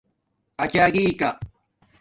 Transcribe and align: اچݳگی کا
اچݳگی 0.63 1.07
کا 1.19 1.29